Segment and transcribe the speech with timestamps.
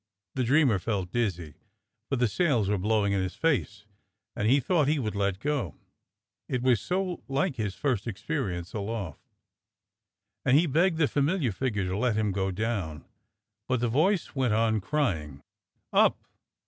[0.33, 1.53] The dreamer felt dizzy,
[2.09, 3.85] for tlie sails were blowing in his face,
[4.35, 5.75] and he thought he would let go,
[6.49, 9.21] it was so like his first experi ence aloft;
[10.43, 13.05] and he begged the familiar figure to let him go down,
[13.67, 15.43] but the voice went on crying:
[15.93, 16.17] "Up!